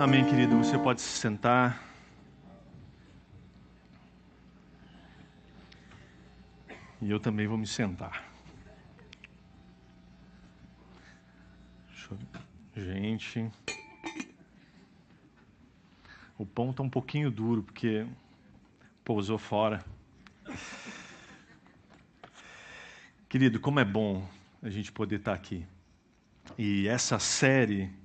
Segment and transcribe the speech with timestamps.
[0.00, 0.56] Amém, querido.
[0.56, 1.86] Você pode se sentar.
[7.02, 8.24] E eu também vou me sentar.
[12.74, 12.82] Eu...
[12.82, 13.50] Gente.
[16.38, 18.06] O pão está um pouquinho duro porque
[19.04, 19.84] pousou fora.
[23.28, 24.26] Querido, como é bom
[24.62, 25.66] a gente poder estar aqui.
[26.56, 27.99] E essa série,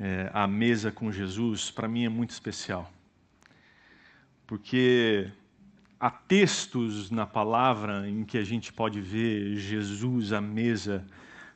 [0.00, 2.90] é, A Mesa com Jesus, para mim é muito especial.
[4.46, 5.30] Porque
[6.00, 11.06] há textos na palavra em que a gente pode ver Jesus à mesa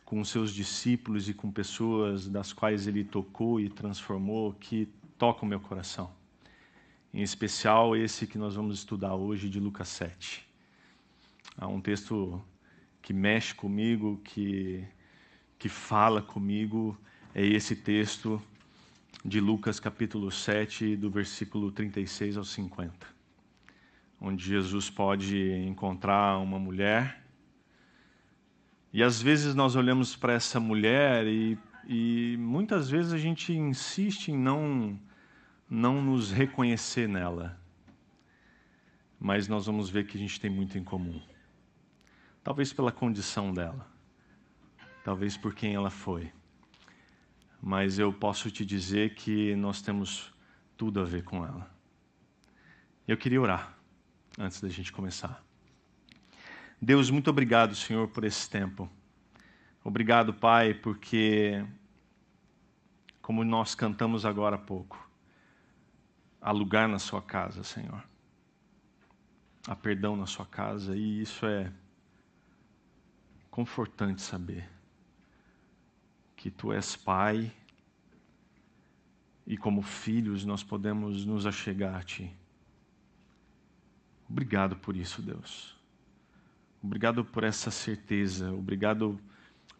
[0.04, 4.86] com seus discípulos e com pessoas das quais ele tocou e transformou, que
[5.16, 6.12] tocam meu coração.
[7.14, 10.46] Em especial esse que nós vamos estudar hoje, de Lucas 7.
[11.56, 12.42] Há um texto
[13.00, 14.84] que mexe comigo, que,
[15.58, 16.98] que fala comigo,
[17.34, 18.40] é esse texto
[19.24, 22.94] de Lucas capítulo 7, do versículo 36 ao 50,
[24.20, 27.24] onde Jesus pode encontrar uma mulher.
[28.92, 34.28] E às vezes nós olhamos para essa mulher e, e muitas vezes a gente insiste
[34.28, 34.96] em não,
[35.68, 37.60] não nos reconhecer nela.
[39.18, 41.20] Mas nós vamos ver que a gente tem muito em comum.
[42.44, 43.90] Talvez pela condição dela,
[45.02, 46.30] talvez por quem ela foi.
[47.66, 50.30] Mas eu posso te dizer que nós temos
[50.76, 51.74] tudo a ver com ela.
[53.08, 53.74] Eu queria orar
[54.38, 55.42] antes da gente começar.
[56.78, 58.86] Deus, muito obrigado, Senhor, por esse tempo.
[59.82, 61.64] Obrigado, Pai, porque,
[63.22, 65.08] como nós cantamos agora há pouco,
[66.42, 68.04] há lugar na Sua casa, Senhor.
[69.66, 71.72] Há perdão na Sua casa, e isso é
[73.50, 74.73] confortante saber
[76.44, 77.50] que tu és Pai
[79.46, 82.30] e, como filhos, nós podemos nos achegar a Ti.
[84.28, 85.74] Obrigado por isso, Deus.
[86.82, 89.18] Obrigado por essa certeza, obrigado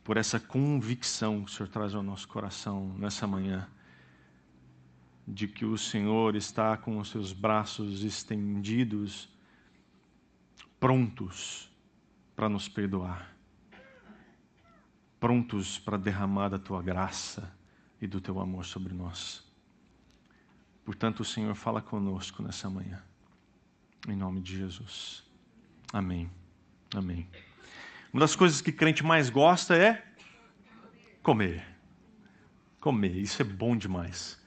[0.03, 3.69] por essa convicção que o Senhor traz ao nosso coração nessa manhã,
[5.29, 9.29] de que o Senhor está com os seus braços estendidos,
[10.81, 11.71] prontos
[12.35, 13.34] para nos perdoar
[15.25, 17.51] prontos para derramar da tua graça
[17.99, 19.43] e do teu amor sobre nós.
[20.85, 23.03] Portanto, o Senhor fala conosco nessa manhã.
[24.07, 25.25] Em nome de Jesus.
[25.91, 26.31] Amém.
[26.95, 27.27] Amém.
[28.13, 30.05] Uma das coisas que crente mais gosta é
[31.23, 31.65] comer.
[32.79, 34.39] Comer, isso é bom demais.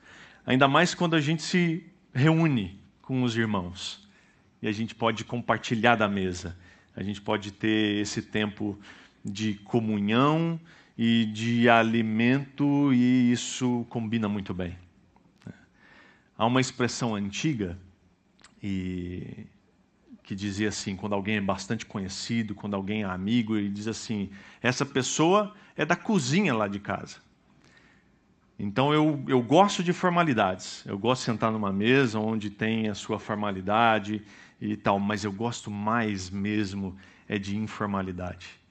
[0.45, 4.07] Ainda mais quando a gente se reúne com os irmãos
[4.61, 6.55] e a gente pode compartilhar da mesa.
[6.95, 8.79] A gente pode ter esse tempo
[9.27, 10.59] de comunhão
[10.97, 14.75] e de alimento, e isso combina muito bem.
[16.37, 17.77] Há uma expressão antiga
[18.61, 19.45] e
[20.23, 24.29] que dizia assim, quando alguém é bastante conhecido, quando alguém é amigo, ele diz assim:
[24.61, 27.17] essa pessoa é da cozinha lá de casa.
[28.59, 30.83] Então eu, eu gosto de formalidades.
[30.85, 34.23] Eu gosto de sentar numa mesa onde tem a sua formalidade
[34.59, 38.66] e tal, mas eu gosto mais mesmo é de informalidade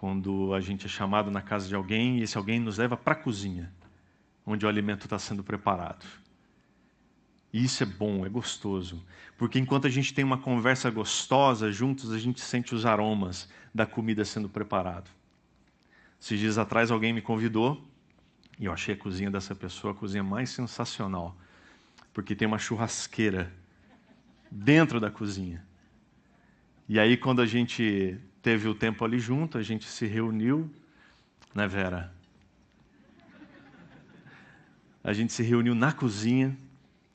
[0.00, 3.12] quando a gente é chamado na casa de alguém e esse alguém nos leva para
[3.12, 3.70] a cozinha,
[4.46, 6.06] onde o alimento está sendo preparado.
[7.52, 9.04] E isso é bom, é gostoso,
[9.36, 13.84] porque enquanto a gente tem uma conversa gostosa juntos, a gente sente os aromas da
[13.84, 15.10] comida sendo preparado.
[16.18, 17.86] Esses dias atrás alguém me convidou
[18.58, 21.36] e eu achei a cozinha dessa pessoa a cozinha mais sensacional,
[22.14, 23.52] porque tem uma churrasqueira
[24.50, 25.62] dentro da cozinha.
[26.88, 30.70] E aí quando a gente teve o tempo ali junto, a gente se reuniu,
[31.54, 32.12] né, Vera?
[35.02, 36.56] A gente se reuniu na cozinha,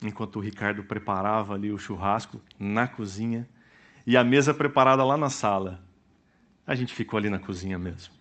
[0.02, 3.48] enquanto o Ricardo preparava ali o churrasco, na cozinha,
[4.06, 5.82] e a mesa preparada lá na sala.
[6.66, 8.14] A gente ficou ali na cozinha mesmo.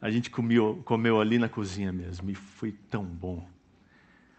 [0.00, 3.48] A gente comeu, comeu ali na cozinha mesmo, e foi tão bom.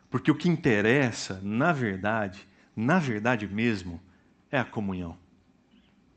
[0.09, 4.01] Porque o que interessa, na verdade, na verdade mesmo,
[4.51, 5.18] é a comunhão.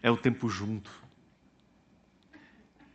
[0.00, 1.07] É o tempo junto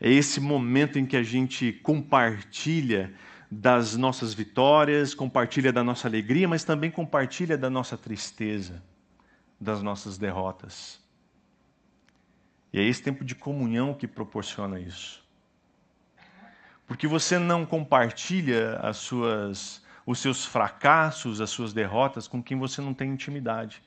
[0.04, 3.14] é esse momento em que a gente compartilha
[3.50, 8.84] das nossas vitórias, compartilha da nossa alegria, mas também compartilha da nossa tristeza,
[9.58, 11.02] das nossas derrotas.
[12.74, 15.24] E é esse tempo de comunhão que proporciona isso.
[16.86, 22.82] Porque você não compartilha as suas, os seus fracassos, as suas derrotas com quem você
[22.82, 23.82] não tem intimidade.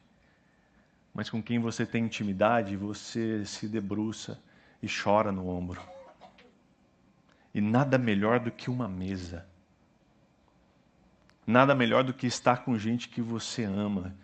[1.12, 4.40] Mas com quem você tem intimidade, você se debruça
[4.82, 5.95] e chora no ombro.
[7.56, 9.46] E nada melhor do que uma mesa.
[11.46, 14.14] Nada melhor do que estar com gente que você ama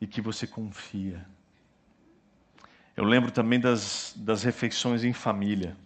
[0.00, 1.24] e que você confia.
[2.96, 5.76] Eu lembro também das, das refeições em família.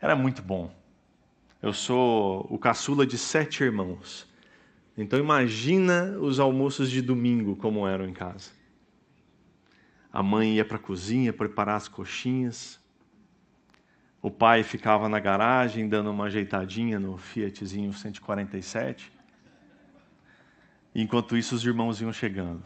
[0.00, 0.74] Era muito bom.
[1.60, 4.26] Eu sou o caçula de sete irmãos.
[4.96, 8.50] Então imagina os almoços de domingo como eram em casa.
[10.10, 12.80] A mãe ia para a cozinha preparar as coxinhas.
[14.20, 19.12] O pai ficava na garagem dando uma ajeitadinha no Fiatzinho 147.
[20.94, 22.64] Enquanto isso, os irmãos iam chegando.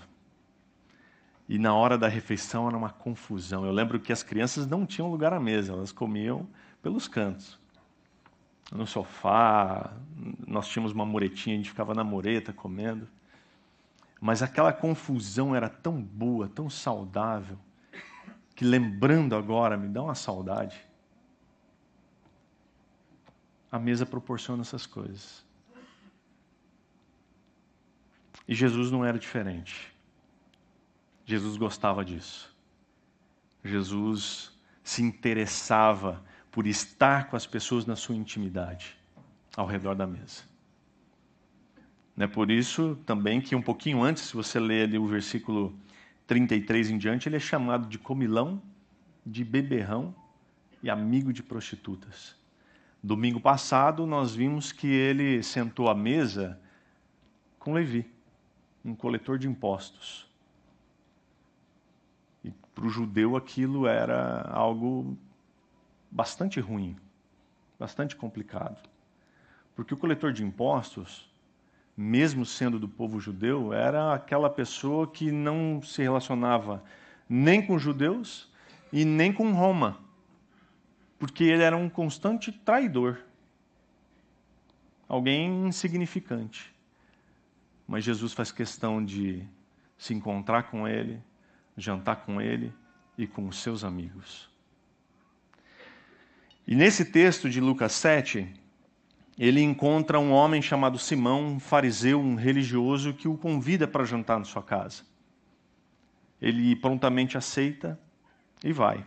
[1.47, 3.67] E na hora da refeição era uma confusão.
[3.67, 6.49] Eu lembro que as crianças não tinham lugar à mesa, elas comiam
[6.81, 7.61] pelos cantos.
[8.73, 9.93] No sofá,
[10.47, 13.07] nós tínhamos uma muretinha, a gente ficava na mureta comendo.
[14.19, 17.59] Mas aquela confusão era tão boa, tão saudável,
[18.55, 20.81] que lembrando agora me dá uma saudade.
[23.73, 25.43] A mesa proporciona essas coisas.
[28.47, 29.93] E Jesus não era diferente.
[31.25, 32.55] Jesus gostava disso.
[33.65, 34.53] Jesus
[34.85, 38.99] se interessava por estar com as pessoas na sua intimidade,
[39.57, 40.43] ao redor da mesa.
[42.19, 45.75] É por isso também que um pouquinho antes, se você ler ali o versículo
[46.27, 48.61] 33 em diante, ele é chamado de comilão,
[49.25, 50.15] de beberrão
[50.83, 52.37] e amigo de prostitutas.
[53.03, 56.61] Domingo passado nós vimos que ele sentou à mesa
[57.59, 58.09] com Levi,
[58.85, 60.31] um coletor de impostos.
[62.45, 65.19] E para o judeu aquilo era algo
[66.09, 66.97] bastante ruim,
[67.77, 68.89] bastante complicado.
[69.75, 71.29] Porque o coletor de impostos,
[71.97, 76.85] mesmo sendo do povo judeu, era aquela pessoa que não se relacionava
[77.29, 78.49] nem com judeus
[78.93, 79.99] e nem com Roma,
[81.23, 83.21] porque ele era um constante traidor,
[85.07, 86.75] alguém insignificante.
[87.87, 89.47] Mas Jesus faz questão de
[89.97, 91.23] se encontrar com ele,
[91.77, 92.75] jantar com ele
[93.17, 94.51] e com os seus amigos.
[96.67, 98.53] E nesse texto de Lucas 7,
[99.39, 104.41] ele encontra um homem chamado Simão, um fariseu, um religioso, que o convida para jantar
[104.41, 105.05] na sua casa.
[106.41, 107.97] Ele prontamente aceita
[108.65, 109.07] e vai.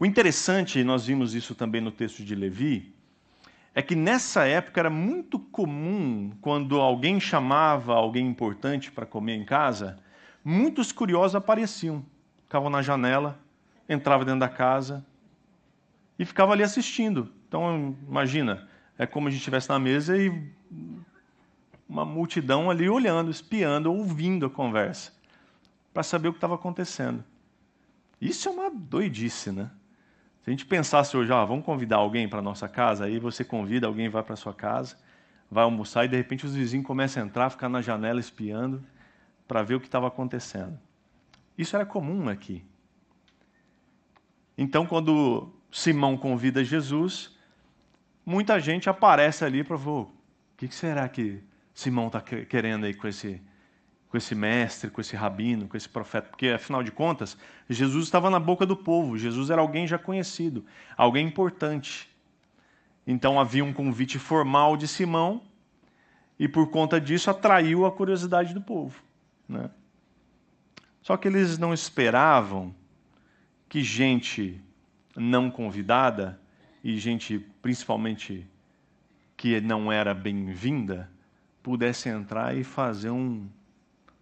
[0.00, 2.94] O interessante, nós vimos isso também no texto de Levi,
[3.74, 9.44] é que nessa época era muito comum, quando alguém chamava alguém importante para comer em
[9.44, 9.98] casa,
[10.42, 12.02] muitos curiosos apareciam.
[12.44, 13.38] Ficavam na janela,
[13.86, 15.04] entravam dentro da casa,
[16.18, 17.30] e ficava ali assistindo.
[17.46, 18.66] Então, imagina,
[18.96, 20.32] é como a gente estivesse na mesa e
[21.86, 25.12] uma multidão ali olhando, espiando, ouvindo a conversa,
[25.92, 27.22] para saber o que estava acontecendo.
[28.18, 29.70] Isso é uma doidice, né?
[30.42, 33.86] Se a gente pensasse hoje, ah, vamos convidar alguém para nossa casa, aí você convida,
[33.86, 34.96] alguém vai para sua casa,
[35.50, 38.82] vai almoçar e de repente os vizinhos começam a entrar, ficar na janela espiando
[39.46, 40.78] para ver o que estava acontecendo.
[41.58, 42.64] Isso era comum aqui.
[44.56, 47.36] Então, quando Simão convida Jesus,
[48.24, 50.10] muita gente aparece ali para ver o
[50.56, 51.42] que será que
[51.74, 53.42] Simão está querendo aí com esse,
[54.10, 56.28] com esse mestre, com esse rabino, com esse profeta?
[56.28, 60.64] Porque, afinal de contas, Jesus estava na boca do povo, Jesus era alguém já conhecido,
[60.96, 62.10] alguém importante.
[63.06, 65.42] Então havia um convite formal de Simão
[66.38, 69.00] e, por conta disso, atraiu a curiosidade do povo.
[69.48, 69.70] Né?
[71.02, 72.74] Só que eles não esperavam
[73.68, 74.60] que gente
[75.16, 76.40] não convidada
[76.82, 78.46] e gente principalmente
[79.36, 81.10] que não era bem-vinda
[81.62, 83.48] pudesse entrar e fazer um,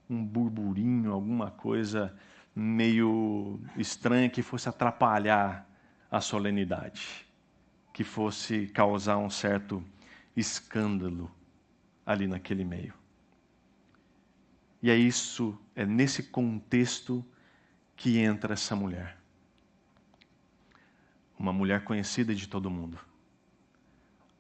[0.08, 2.16] um burburinho, alguma coisa
[2.54, 5.68] meio estranha que fosse atrapalhar
[6.10, 7.26] a solenidade,
[7.92, 9.84] que fosse causar um certo
[10.36, 11.30] escândalo
[12.04, 12.94] ali naquele meio.
[14.82, 17.24] E é isso, é nesse contexto
[17.96, 19.18] que entra essa mulher
[21.38, 22.98] uma mulher conhecida de todo mundo.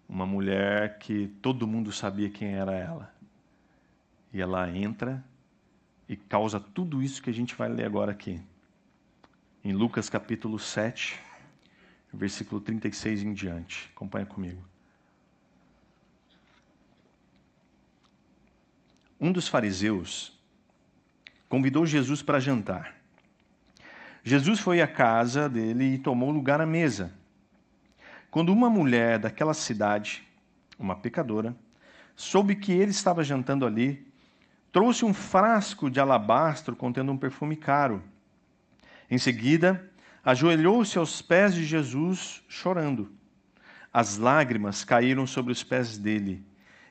[0.08, 3.14] Uma mulher que todo mundo sabia quem era ela.
[4.32, 5.24] E ela entra
[6.08, 8.40] e causa tudo isso que a gente vai ler agora aqui.
[9.62, 11.20] Em Lucas capítulo 7,
[12.12, 13.90] versículo 36 em diante.
[13.94, 14.62] Acompanha comigo.
[19.20, 20.32] Um dos fariseus
[21.48, 22.94] convidou Jesus para jantar.
[24.22, 27.12] Jesus foi à casa dele e tomou lugar à mesa.
[28.30, 30.22] Quando uma mulher daquela cidade,
[30.78, 31.56] uma pecadora,
[32.14, 34.06] soube que ele estava jantando ali,
[34.72, 38.02] trouxe um frasco de alabastro contendo um perfume caro.
[39.10, 39.90] Em seguida,
[40.24, 43.10] ajoelhou-se aos pés de Jesus, chorando.
[43.92, 46.44] As lágrimas caíram sobre os pés dele,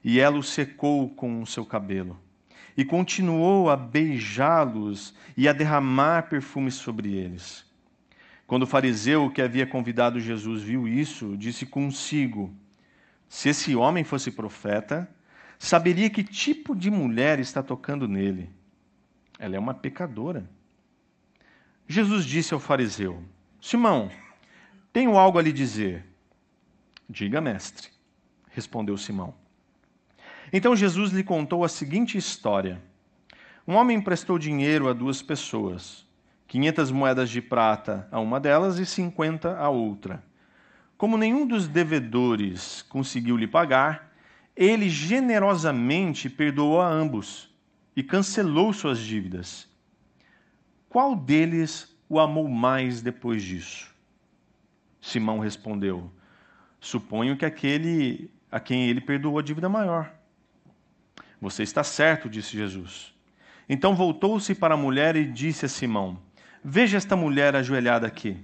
[0.03, 2.19] e ela o secou com o seu cabelo.
[2.75, 7.65] E continuou a beijá-los e a derramar perfume sobre eles.
[8.46, 12.55] Quando o fariseu que havia convidado Jesus viu isso, disse consigo:
[13.27, 15.10] Se esse homem fosse profeta,
[15.58, 18.50] saberia que tipo de mulher está tocando nele.
[19.40, 20.50] Ela é uma pecadora.
[21.88, 23.24] Jesus disse ao fariseu:
[23.62, 24.10] Simão,
[24.92, 26.06] tenho algo a lhe dizer.
[27.10, 27.90] Diga, mestre,
[28.50, 29.34] respondeu Simão.
[30.52, 32.82] Então Jesus lhe contou a seguinte história:
[33.68, 36.06] Um homem emprestou dinheiro a duas pessoas,
[36.48, 40.24] quinhentas moedas de prata a uma delas e cinquenta a outra.
[40.98, 44.07] Como nenhum dos devedores conseguiu lhe pagar,
[44.58, 47.56] ele generosamente perdoou a ambos
[47.96, 49.70] e cancelou suas dívidas.
[50.90, 53.94] Qual deles o amou mais depois disso?
[55.00, 56.12] Simão respondeu:
[56.80, 60.12] Suponho que aquele a quem ele perdoou a dívida maior.
[61.40, 63.14] Você está certo, disse Jesus.
[63.70, 66.18] Então voltou-se para a mulher e disse a Simão:
[66.64, 68.44] Veja esta mulher ajoelhada aqui.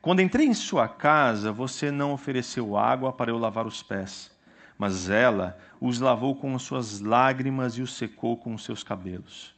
[0.00, 4.32] Quando entrei em sua casa, você não ofereceu água para eu lavar os pés,
[4.82, 9.54] mas ela os lavou com as suas lágrimas e os secou com os seus cabelos.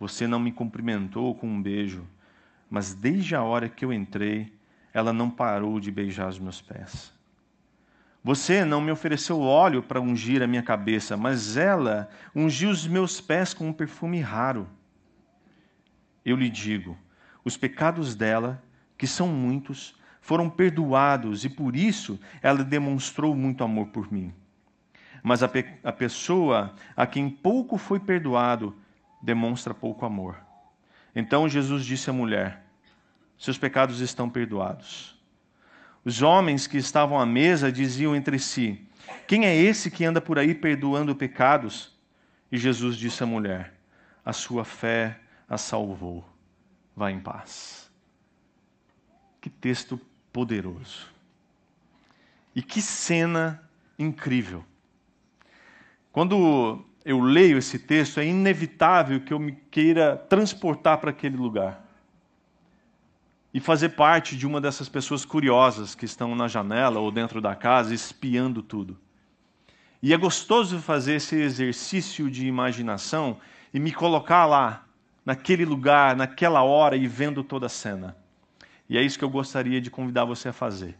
[0.00, 2.08] Você não me cumprimentou com um beijo,
[2.70, 4.50] mas desde a hora que eu entrei,
[4.90, 7.12] ela não parou de beijar os meus pés.
[8.24, 13.20] Você não me ofereceu óleo para ungir a minha cabeça, mas ela ungiu os meus
[13.20, 14.66] pés com um perfume raro.
[16.24, 16.96] Eu lhe digo:
[17.44, 18.62] os pecados dela,
[18.96, 24.32] que são muitos, foram perdoados e por isso ela demonstrou muito amor por mim.
[25.22, 28.74] Mas a, pe a pessoa a quem pouco foi perdoado
[29.20, 30.38] demonstra pouco amor.
[31.14, 32.64] Então Jesus disse à mulher:
[33.36, 35.20] Seus pecados estão perdoados.
[36.04, 38.86] Os homens que estavam à mesa diziam entre si:
[39.26, 41.92] Quem é esse que anda por aí perdoando pecados?
[42.50, 43.74] E Jesus disse à mulher:
[44.24, 46.24] A sua fé a salvou.
[46.94, 47.90] Vá em paz.
[49.40, 50.00] Que texto
[50.32, 51.06] poderoso.
[52.54, 53.62] E que cena
[53.98, 54.64] incrível.
[56.10, 61.82] Quando eu leio esse texto, é inevitável que eu me queira transportar para aquele lugar
[63.54, 67.54] e fazer parte de uma dessas pessoas curiosas que estão na janela ou dentro da
[67.54, 68.98] casa espiando tudo.
[70.02, 73.38] E é gostoso fazer esse exercício de imaginação
[73.72, 74.84] e me colocar lá,
[75.24, 78.16] naquele lugar, naquela hora e vendo toda a cena.
[78.88, 80.96] E é isso que eu gostaria de convidar você a fazer.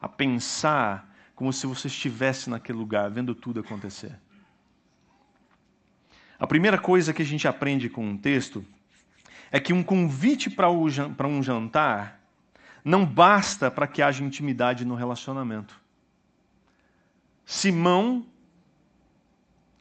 [0.00, 4.18] A pensar como se você estivesse naquele lugar, vendo tudo acontecer.
[6.38, 8.64] A primeira coisa que a gente aprende com um texto
[9.50, 12.20] é que um convite para um jantar
[12.84, 15.78] não basta para que haja intimidade no relacionamento.
[17.44, 18.26] Simão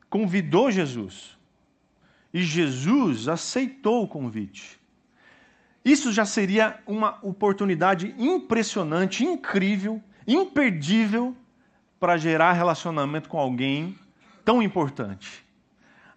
[0.09, 1.38] convidou Jesus
[2.33, 4.78] e Jesus aceitou o convite.
[5.83, 11.36] Isso já seria uma oportunidade impressionante, incrível, imperdível
[12.00, 13.98] para gerar relacionamento com alguém
[14.43, 15.45] tão importante.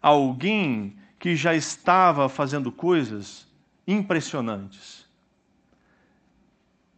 [0.00, 3.46] Alguém que já estava fazendo coisas
[3.86, 5.08] impressionantes.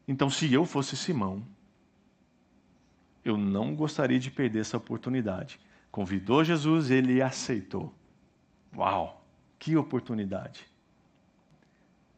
[0.09, 1.47] Então, se eu fosse Simão,
[3.25, 5.61] eu não gostaria de perder essa oportunidade.
[5.90, 7.94] Convidou Jesus, ele aceitou.
[8.75, 9.25] Uau,
[9.59, 10.74] que oportunidade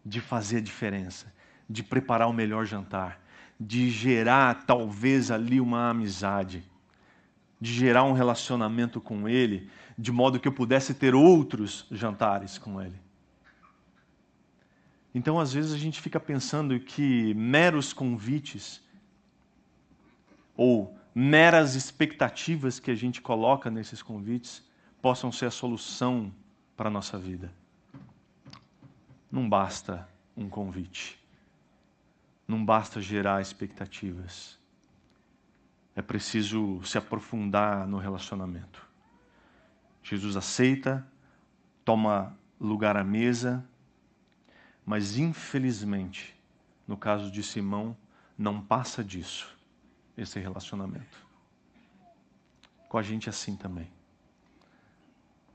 [0.07, 1.35] de fazer a diferença,
[1.69, 3.21] de preparar o melhor jantar,
[3.59, 6.63] de gerar talvez ali uma amizade,
[7.61, 12.81] de gerar um relacionamento com ele de modo que eu pudesse ter outros jantares com
[12.81, 12.95] ele.
[15.13, 18.83] Então, às vezes, a gente fica pensando que meros convites
[20.55, 24.63] ou meras expectativas que a gente coloca nesses convites
[25.03, 26.33] possam ser a solução
[26.77, 27.51] para a nossa vida.
[29.37, 31.23] Não basta um convite.
[32.49, 34.59] Não basta gerar expectativas.
[35.95, 38.89] É preciso se aprofundar no relacionamento.
[40.03, 41.07] Jesus aceita,
[41.85, 43.63] toma lugar à mesa,
[44.87, 46.35] mas infelizmente,
[46.89, 47.95] no caso de Simão,
[48.39, 49.55] não passa disso,
[50.17, 51.27] esse relacionamento.
[52.89, 53.91] Com a gente é assim também.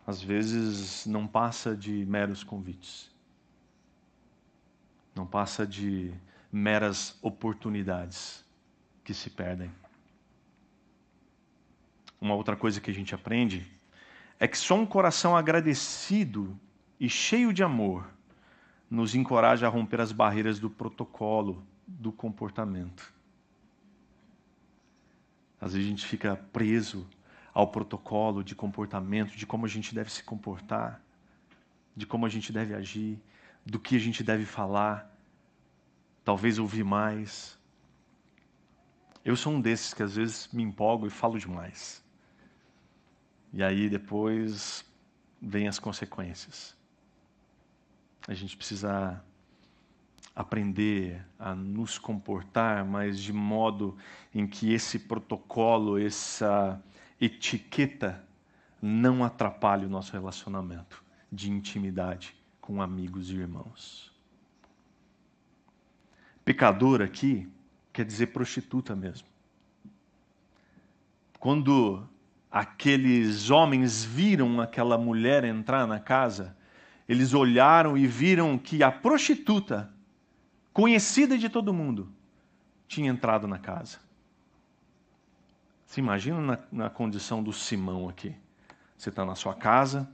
[0.05, 3.10] Às vezes não passa de meros convites.
[5.15, 6.13] Não passa de
[6.51, 8.43] meras oportunidades
[9.03, 9.71] que se perdem.
[12.19, 13.65] Uma outra coisa que a gente aprende
[14.39, 16.57] é que só um coração agradecido
[16.99, 18.07] e cheio de amor
[18.89, 23.13] nos encoraja a romper as barreiras do protocolo, do comportamento.
[25.59, 27.07] Às vezes a gente fica preso
[27.53, 31.01] ao protocolo de comportamento, de como a gente deve se comportar,
[31.95, 33.19] de como a gente deve agir,
[33.65, 35.11] do que a gente deve falar,
[36.23, 37.57] talvez ouvir mais.
[39.23, 42.03] Eu sou um desses que às vezes me empolgo e falo demais.
[43.53, 44.85] E aí depois
[45.41, 46.75] vem as consequências.
[48.27, 49.23] A gente precisa
[50.35, 53.97] aprender a nos comportar, mas de modo
[54.33, 56.81] em que esse protocolo, essa
[57.19, 58.25] etiqueta
[58.81, 64.13] não atrapalhe o nosso relacionamento de intimidade com amigos e irmãos.
[66.45, 67.51] Pecador aqui
[67.91, 69.27] quer dizer prostituta mesmo.
[71.39, 72.07] Quando
[72.49, 76.55] aqueles homens viram aquela mulher entrar na casa,
[77.09, 79.91] eles olharam e viram que a prostituta,
[80.71, 82.11] conhecida de todo mundo,
[82.87, 83.99] tinha entrado na casa.
[85.85, 88.35] Se imagina na, na condição do Simão aqui.
[88.97, 90.09] Você está na sua casa,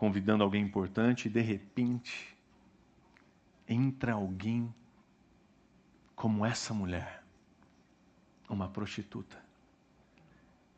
[0.00, 2.34] convidando alguém importante, e de repente
[3.68, 4.74] entra alguém
[6.16, 7.22] como essa mulher,
[8.48, 9.36] uma prostituta.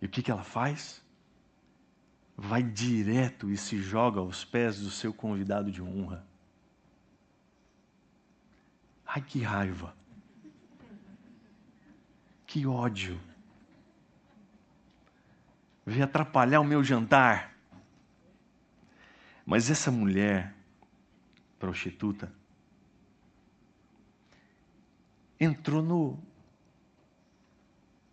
[0.00, 1.00] E o que, que ela faz?
[2.37, 6.26] Vai direto e se joga aos pés do seu convidado de honra.
[9.07, 9.95] Ai, que raiva!
[12.45, 13.21] Que ódio!
[15.87, 17.52] Veio atrapalhar o meu jantar.
[19.45, 20.55] Mas essa mulher,
[21.59, 22.33] prostituta,
[25.39, 26.19] entrou no,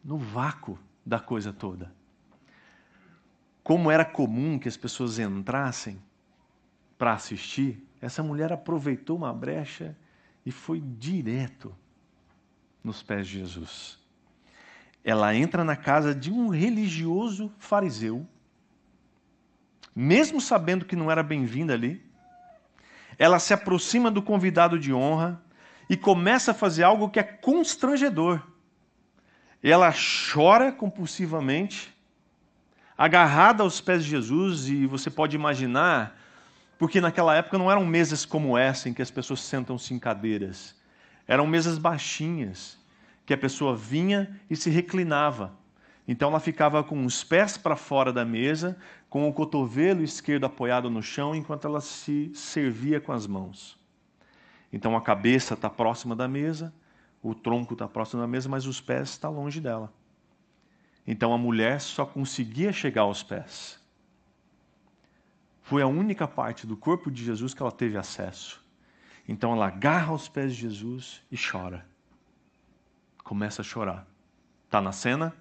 [0.03, 1.93] no vácuo da coisa toda.
[3.63, 6.01] Como era comum que as pessoas entrassem
[6.97, 9.95] para assistir, essa mulher aproveitou uma brecha
[10.45, 11.75] e foi direto
[12.83, 13.99] nos pés de Jesus.
[15.03, 18.27] Ela entra na casa de um religioso fariseu,
[19.95, 22.01] mesmo sabendo que não era bem-vinda ali.
[23.17, 25.41] Ela se aproxima do convidado de honra
[25.89, 28.41] e começa a fazer algo que é constrangedor.
[29.61, 29.93] Ela
[30.31, 31.93] chora compulsivamente,
[32.97, 36.17] agarrada aos pés de Jesus, e você pode imaginar,
[36.77, 40.75] porque naquela época não eram mesas como essa, em que as pessoas sentam-se em cadeiras.
[41.27, 42.77] Eram mesas baixinhas,
[43.25, 45.53] que a pessoa vinha e se reclinava.
[46.07, 48.77] Então ela ficava com os pés para fora da mesa,
[49.09, 53.79] com o cotovelo esquerdo apoiado no chão, enquanto ela se servia com as mãos.
[54.71, 56.73] Então a cabeça está próxima da mesa,
[57.21, 59.91] o tronco está próximo da mesa, mas os pés estão tá longe dela.
[61.07, 63.79] Então a mulher só conseguia chegar aos pés.
[65.63, 68.63] Foi a única parte do corpo de Jesus que ela teve acesso.
[69.27, 71.85] Então ela agarra os pés de Jesus e chora.
[73.23, 74.07] Começa a chorar.
[74.65, 75.35] Está na cena?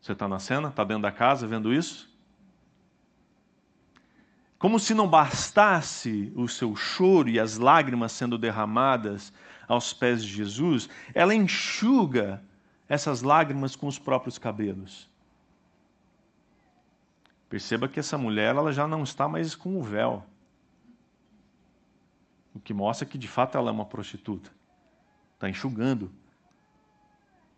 [0.00, 0.68] Você está na cena?
[0.68, 2.13] Está dentro da casa vendo isso?
[4.64, 9.30] Como se não bastasse o seu choro e as lágrimas sendo derramadas
[9.68, 12.42] aos pés de Jesus, ela enxuga
[12.88, 15.06] essas lágrimas com os próprios cabelos.
[17.46, 20.24] Perceba que essa mulher ela já não está mais com o véu.
[22.54, 24.50] O que mostra que de fato ela é uma prostituta.
[25.34, 26.10] Está enxugando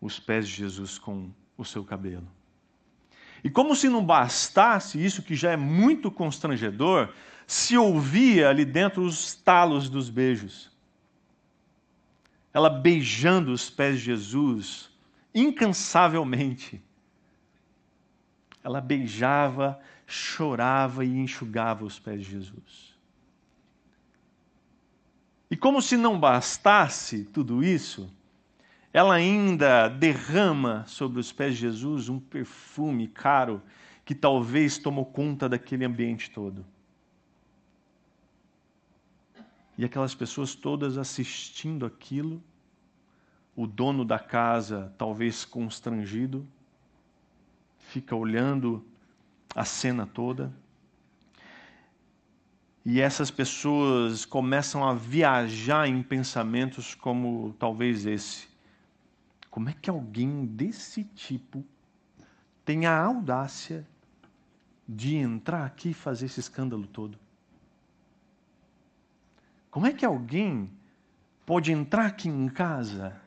[0.01, 2.27] os pés de Jesus com o seu cabelo.
[3.43, 7.13] E como se não bastasse isso, que já é muito constrangedor,
[7.45, 10.71] se ouvia ali dentro os talos dos beijos.
[12.53, 14.89] Ela beijando os pés de Jesus,
[15.33, 16.83] incansavelmente.
[18.63, 22.97] Ela beijava, chorava e enxugava os pés de Jesus.
[25.49, 28.11] E como se não bastasse tudo isso,
[28.93, 33.61] ela ainda derrama sobre os pés de Jesus um perfume caro
[34.05, 36.65] que talvez tomou conta daquele ambiente todo.
[39.77, 42.41] E aquelas pessoas todas assistindo aquilo,
[43.55, 46.47] o dono da casa, talvez constrangido,
[47.77, 48.83] fica olhando
[49.53, 50.51] a cena toda.
[52.85, 58.46] E essas pessoas começam a viajar em pensamentos como talvez esse.
[59.57, 61.65] Como é que alguém desse tipo
[62.63, 63.87] tem a audácia
[64.87, 67.17] de entrar aqui e fazer esse escândalo todo?
[69.71, 70.69] Como é que alguém
[71.43, 73.19] pode entrar aqui em casa,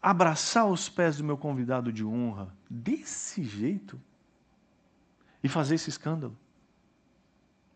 [0.00, 4.00] abraçar os pés do meu convidado de honra desse jeito
[5.44, 6.34] e fazer esse escândalo?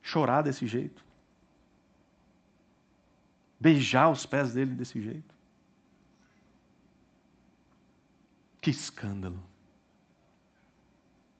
[0.00, 1.04] Chorar desse jeito?
[3.60, 5.35] Beijar os pés dele desse jeito?
[8.66, 9.40] Que escândalo!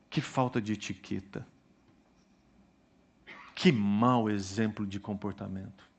[0.08, 1.44] Que falta de etiqueta.
[3.52, 5.90] Que mau exemplo de comportamento.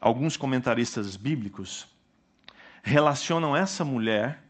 [0.00, 1.86] Alguns comentaristas bíblicos
[2.82, 4.42] relacionam essa mulher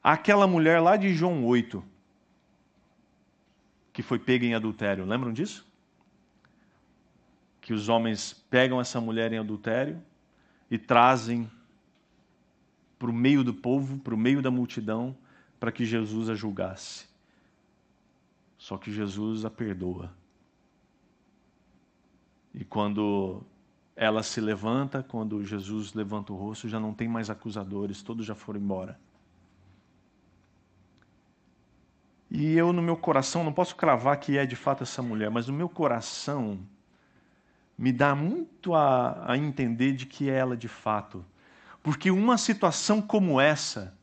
[0.00, 1.84] àquela mulher lá de João 8,
[3.92, 5.04] que foi pega em adultério.
[5.04, 5.66] Lembram disso?
[7.60, 10.00] Que os homens pegam essa mulher em adultério
[10.70, 11.50] e trazem
[12.98, 15.16] para o meio do povo, para o meio da multidão,
[15.58, 17.06] para que Jesus a julgasse.
[18.58, 20.12] Só que Jesus a perdoa.
[22.54, 23.42] E quando
[23.96, 28.34] ela se levanta, quando Jesus levanta o rosto, já não tem mais acusadores, todos já
[28.34, 28.98] foram embora.
[32.30, 35.46] E eu, no meu coração, não posso cravar que é de fato essa mulher, mas
[35.46, 36.58] no meu coração
[37.76, 41.24] me dá muito a, a entender de que é ela de fato.
[41.84, 43.94] Porque uma situação como essa,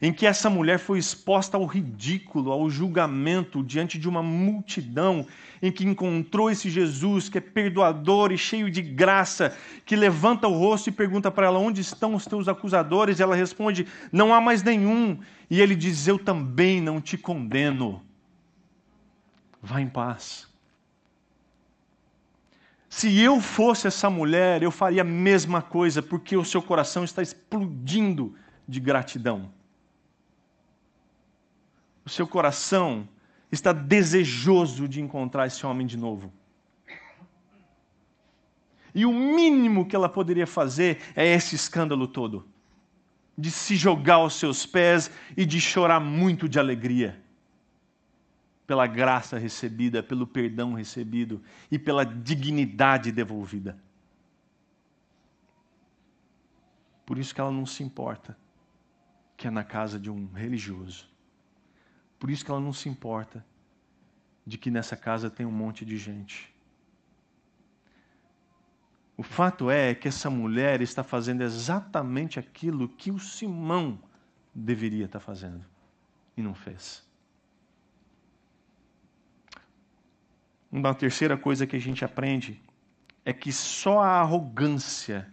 [0.00, 5.26] em que essa mulher foi exposta ao ridículo, ao julgamento diante de uma multidão,
[5.60, 10.58] em que encontrou esse Jesus que é perdoador e cheio de graça, que levanta o
[10.58, 13.18] rosto e pergunta para ela: Onde estão os teus acusadores?
[13.18, 15.18] E ela responde: Não há mais nenhum.
[15.50, 18.02] E ele diz: Eu também não te condeno.
[19.62, 20.45] Vá em paz.
[22.96, 27.20] Se eu fosse essa mulher, eu faria a mesma coisa, porque o seu coração está
[27.20, 28.34] explodindo
[28.66, 29.50] de gratidão
[32.06, 33.06] o seu coração
[33.50, 36.32] está desejoso de encontrar esse homem de novo.
[38.94, 42.46] E o mínimo que ela poderia fazer é esse escândalo todo
[43.36, 47.20] de se jogar aos seus pés e de chorar muito de alegria
[48.66, 53.78] pela graça recebida, pelo perdão recebido e pela dignidade devolvida.
[57.04, 58.36] Por isso que ela não se importa
[59.36, 61.08] que é na casa de um religioso.
[62.18, 63.44] Por isso que ela não se importa
[64.46, 66.52] de que nessa casa tem um monte de gente.
[69.16, 73.98] O fato é que essa mulher está fazendo exatamente aquilo que o Simão
[74.54, 75.64] deveria estar fazendo
[76.36, 77.06] e não fez.
[80.70, 82.60] Uma terceira coisa que a gente aprende
[83.24, 85.28] é que só a arrogância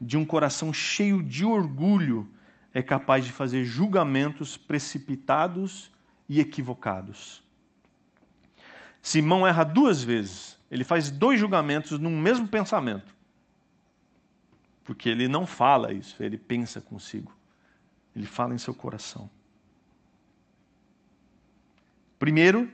[0.00, 2.28] de um coração cheio de orgulho
[2.72, 5.90] é capaz de fazer julgamentos precipitados
[6.28, 7.42] e equivocados.
[9.00, 10.58] Simão erra duas vezes.
[10.70, 13.14] Ele faz dois julgamentos num mesmo pensamento.
[14.82, 17.34] Porque ele não fala isso, ele pensa consigo.
[18.14, 19.30] Ele fala em seu coração.
[22.18, 22.70] Primeiro,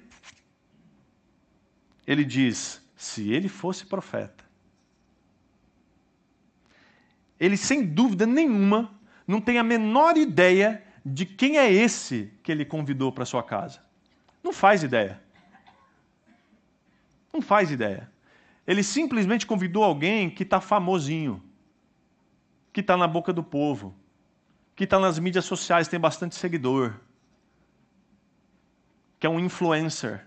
[2.11, 4.45] ele diz: se ele fosse profeta.
[7.39, 8.93] Ele, sem dúvida nenhuma,
[9.25, 13.81] não tem a menor ideia de quem é esse que ele convidou para sua casa.
[14.43, 15.23] Não faz ideia.
[17.33, 18.11] Não faz ideia.
[18.67, 21.41] Ele simplesmente convidou alguém que está famosinho,
[22.73, 23.95] que está na boca do povo,
[24.75, 26.97] que está nas mídias sociais, tem bastante seguidor,
[29.21, 30.27] que é um influencer.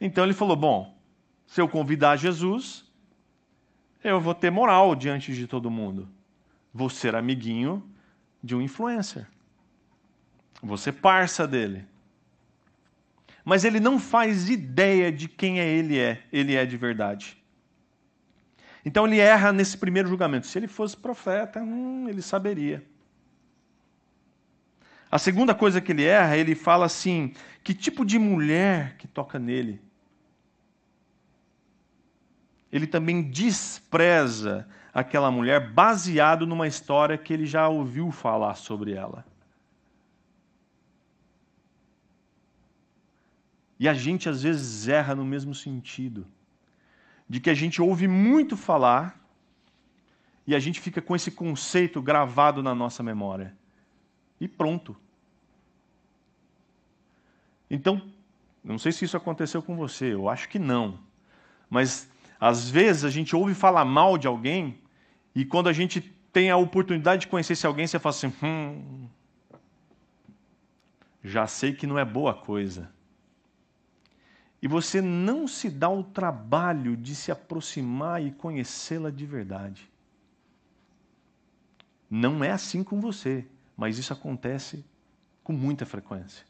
[0.00, 0.96] Então ele falou: bom,
[1.46, 2.84] se eu convidar Jesus,
[4.02, 6.08] eu vou ter moral diante de todo mundo.
[6.72, 7.82] Vou ser amiguinho
[8.42, 9.26] de um influencer.
[10.62, 11.84] Você parça dele.
[13.44, 17.38] Mas ele não faz ideia de quem é ele é, ele é de verdade.
[18.84, 20.46] Então ele erra nesse primeiro julgamento.
[20.46, 22.84] Se ele fosse profeta, hum, ele saberia.
[25.10, 27.32] A segunda coisa que ele erra, ele fala assim:
[27.64, 29.80] que tipo de mulher que toca nele?
[32.70, 39.24] Ele também despreza aquela mulher baseado numa história que ele já ouviu falar sobre ela.
[43.78, 46.26] E a gente às vezes erra no mesmo sentido,
[47.28, 49.18] de que a gente ouve muito falar
[50.46, 53.54] e a gente fica com esse conceito gravado na nossa memória.
[54.40, 54.96] E pronto.
[57.70, 58.10] Então,
[58.64, 60.98] não sei se isso aconteceu com você, eu acho que não.
[61.68, 64.80] Mas às vezes a gente ouve falar mal de alguém
[65.34, 66.00] e quando a gente
[66.32, 69.08] tem a oportunidade de conhecer esse alguém, você fala assim: hum,
[71.22, 72.90] já sei que não é boa coisa.
[74.60, 79.88] E você não se dá o trabalho de se aproximar e conhecê-la de verdade.
[82.10, 83.46] Não é assim com você,
[83.76, 84.84] mas isso acontece
[85.44, 86.44] com muita frequência.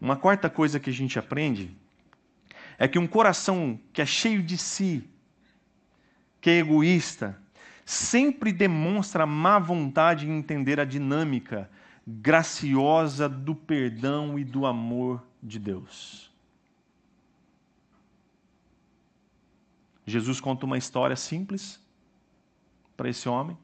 [0.00, 1.76] Uma quarta coisa que a gente aprende
[2.82, 5.08] é que um coração que é cheio de si,
[6.40, 7.40] que é egoísta,
[7.86, 11.70] sempre demonstra má vontade em entender a dinâmica
[12.04, 16.28] graciosa do perdão e do amor de Deus.
[20.04, 21.80] Jesus conta uma história simples
[22.96, 23.56] para esse homem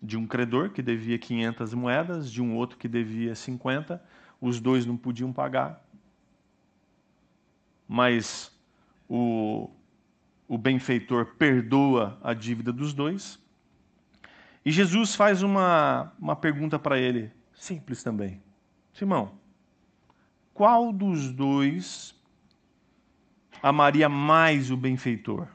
[0.00, 4.02] de um credor que devia 500 moedas, de um outro que devia 50.
[4.40, 5.91] Os dois não podiam pagar.
[7.88, 8.52] Mas
[9.08, 9.70] o,
[10.48, 13.38] o benfeitor perdoa a dívida dos dois.
[14.64, 18.42] E Jesus faz uma, uma pergunta para ele, simples também:
[18.92, 19.32] Simão,
[20.54, 22.14] qual dos dois
[23.62, 25.48] amaria mais o benfeitor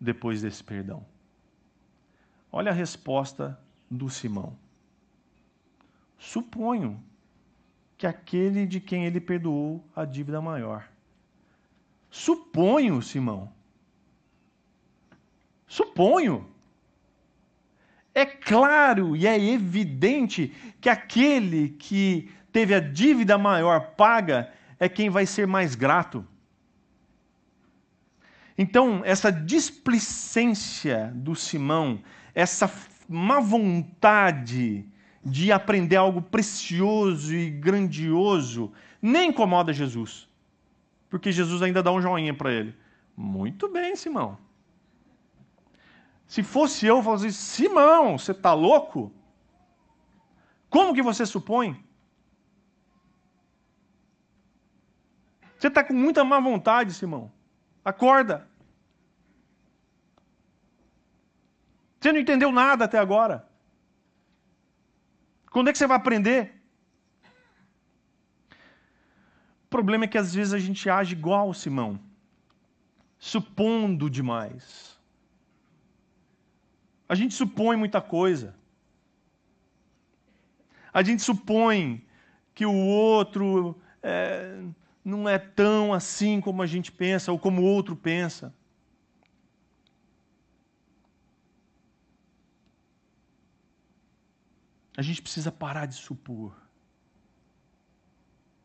[0.00, 1.04] depois desse perdão?
[2.52, 3.58] Olha a resposta
[3.90, 4.56] do Simão.
[6.18, 7.02] Suponho
[7.96, 10.88] que aquele de quem ele perdoou a dívida maior.
[12.10, 13.52] Suponho, Simão.
[15.66, 16.48] Suponho.
[18.14, 25.10] É claro e é evidente que aquele que teve a dívida maior paga é quem
[25.10, 26.26] vai ser mais grato.
[28.56, 32.02] Então, essa displicência do Simão,
[32.34, 32.72] essa
[33.06, 34.86] má vontade
[35.22, 40.26] de aprender algo precioso e grandioso, nem incomoda Jesus.
[41.08, 42.76] Porque Jesus ainda dá um joinha para ele.
[43.16, 44.38] Muito bem, Simão.
[46.26, 49.12] Se fosse eu, eu falaria assim, Simão, você está louco?
[50.68, 51.82] Como que você supõe?
[55.56, 57.32] Você está com muita má vontade, Simão.
[57.84, 58.48] Acorda.
[62.00, 63.48] Você não entendeu nada até agora.
[65.50, 66.55] Quando é que você vai aprender?
[69.66, 71.98] O problema é que às vezes a gente age igual Simão,
[73.18, 74.96] supondo demais.
[77.08, 78.54] A gente supõe muita coisa.
[80.92, 82.06] A gente supõe
[82.54, 84.62] que o outro é,
[85.04, 88.54] não é tão assim como a gente pensa ou como o outro pensa.
[94.96, 96.65] A gente precisa parar de supor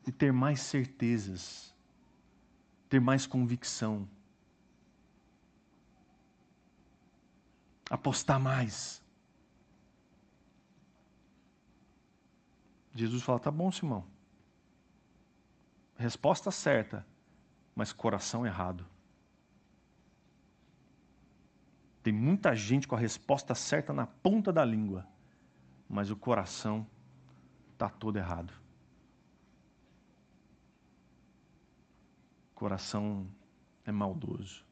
[0.06, 1.74] e ter mais certezas,
[2.90, 4.08] ter mais convicção,
[7.90, 9.02] apostar mais.
[12.94, 14.06] Jesus fala: tá bom, Simão.
[15.96, 17.06] Resposta certa,
[17.76, 18.86] mas coração errado.
[22.02, 25.08] Tem muita gente com a resposta certa na ponta da língua
[25.92, 26.88] mas o coração
[27.74, 28.54] está todo errado.
[32.51, 33.28] O coração
[33.84, 34.64] é maldoso.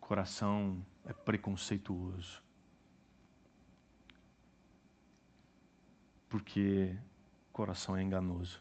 [0.00, 2.42] Coração é preconceituoso.
[6.30, 6.96] Porque
[7.52, 8.58] coração é enganoso.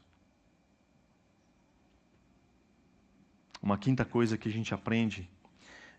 [3.62, 5.32] Uma quinta coisa que a gente aprende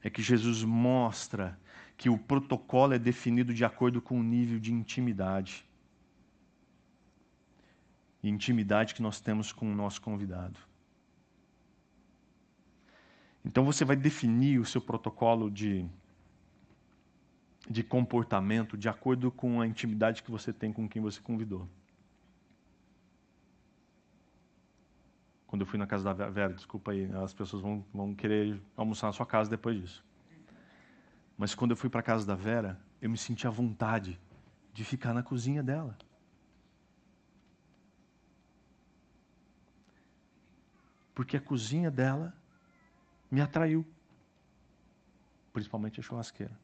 [0.02, 1.58] é que Jesus mostra
[1.96, 5.64] que o protocolo é definido de acordo com o nível de intimidade.
[8.22, 10.65] Intimidade que nós temos com o nosso convidado.
[13.46, 15.88] Então você vai definir o seu protocolo de,
[17.70, 21.68] de comportamento de acordo com a intimidade que você tem com quem você convidou.
[25.46, 29.06] Quando eu fui na casa da Vera, desculpa aí, as pessoas vão, vão querer almoçar
[29.06, 30.04] na sua casa depois disso.
[31.38, 34.18] Mas quando eu fui para a casa da Vera, eu me senti à vontade
[34.72, 35.96] de ficar na cozinha dela.
[41.14, 42.34] Porque a cozinha dela
[43.30, 43.86] me atraiu.
[45.52, 46.58] Principalmente a churrasqueira.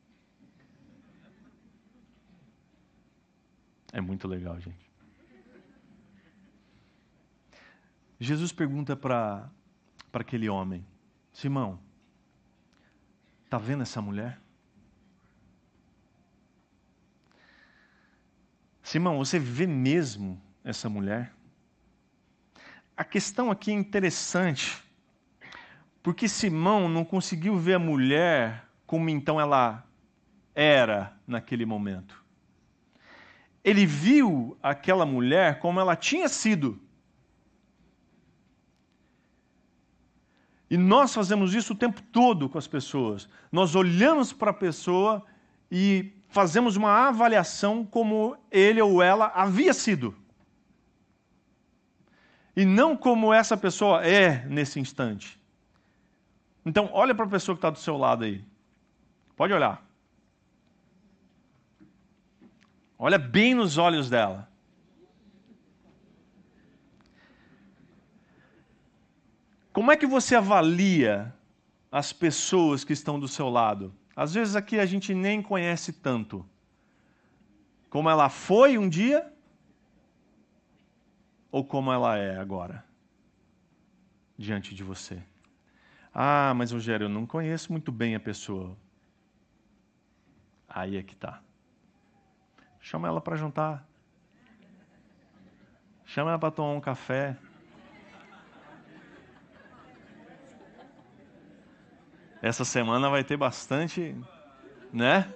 [3.93, 4.91] É muito legal, gente.
[8.19, 9.51] Jesus pergunta para
[10.13, 10.87] aquele homem:
[11.33, 11.79] Simão,
[13.45, 14.41] está vendo essa mulher?
[18.83, 21.35] Simão, você vê mesmo essa mulher?
[22.97, 24.82] A questão aqui é interessante,
[26.03, 29.87] porque Simão não conseguiu ver a mulher como então ela
[30.55, 32.23] era naquele momento.
[33.65, 36.81] Ele viu aquela mulher como ela tinha sido.
[40.69, 43.29] E nós fazemos isso o tempo todo com as pessoas.
[43.53, 45.25] Nós olhamos para a pessoa
[45.71, 50.17] e fazemos uma avaliação como ele ou ela havia sido.
[52.57, 55.42] E não como essa pessoa é nesse instante.
[56.65, 58.45] Então, olha para a pessoa que está do seu lado aí.
[59.37, 59.85] Pode olhar.
[62.99, 64.49] Olha bem nos olhos dela.
[69.73, 71.35] Como é que você avalia
[71.91, 73.93] as pessoas que estão do seu lado?
[74.15, 76.47] Às vezes aqui a gente nem conhece tanto.
[77.91, 79.33] Como ela foi um dia
[81.51, 82.85] ou como ela é agora
[84.39, 85.23] diante de você.
[86.15, 88.77] Ah, mas Rogério, eu não conheço muito bem a pessoa.
[90.69, 91.41] Aí é que tá.
[92.81, 93.87] Chama ela para jantar.
[96.05, 97.37] Chama ela para tomar um café.
[102.43, 104.15] Essa semana vai ter bastante,
[104.93, 105.33] né?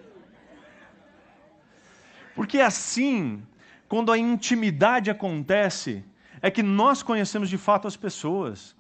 [2.35, 3.47] Porque assim,
[3.89, 6.05] quando a intimidade acontece,
[6.43, 8.76] é que nós conhecemos de fato as pessoas.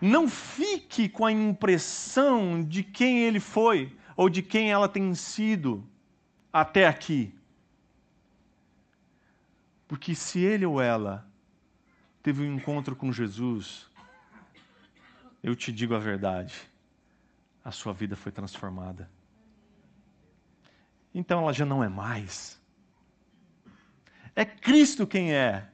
[0.00, 5.86] Não fique com a impressão de quem ele foi ou de quem ela tem sido
[6.52, 7.34] até aqui.
[9.86, 11.26] Porque se ele ou ela
[12.22, 13.88] teve um encontro com Jesus,
[15.42, 16.54] eu te digo a verdade,
[17.64, 19.08] a sua vida foi transformada.
[21.14, 22.60] Então ela já não é mais.
[24.34, 25.70] É Cristo quem é.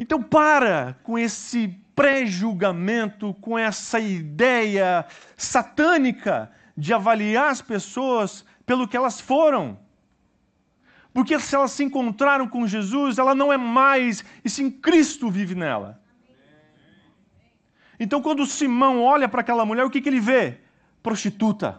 [0.00, 5.04] Então para com esse pré-julgamento, com essa ideia
[5.36, 9.78] satânica de avaliar as pessoas pelo que elas foram.
[11.12, 15.54] Porque se elas se encontraram com Jesus, ela não é mais, e sim Cristo vive
[15.54, 16.00] nela.
[17.98, 20.60] Então, quando Simão olha para aquela mulher, o que, que ele vê?
[21.02, 21.78] Prostituta.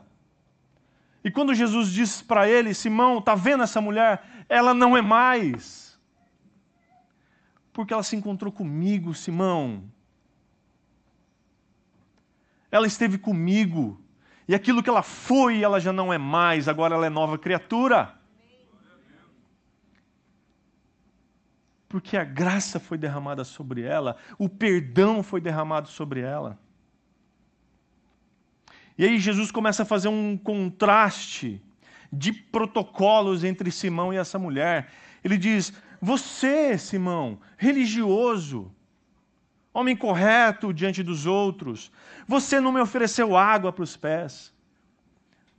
[1.23, 4.21] E quando Jesus diz para ele: Simão, está vendo essa mulher?
[4.47, 5.90] Ela não é mais.
[7.73, 9.83] Porque ela se encontrou comigo, Simão.
[12.69, 14.01] Ela esteve comigo.
[14.47, 18.21] E aquilo que ela foi, ela já não é mais, agora ela é nova criatura.
[21.91, 26.57] porque a graça foi derramada sobre ela, o perdão foi derramado sobre ela.
[28.97, 31.61] E aí Jesus começa a fazer um contraste
[32.11, 34.89] de protocolos entre Simão e essa mulher.
[35.21, 38.73] Ele diz: Você, Simão, religioso,
[39.71, 41.91] homem correto diante dos outros,
[42.27, 44.51] você não me ofereceu água para os pés,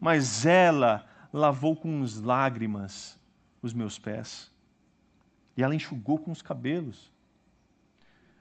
[0.00, 3.16] mas ela lavou com as lágrimas
[3.62, 4.50] os meus pés.
[5.57, 7.12] E ela enxugou com os cabelos.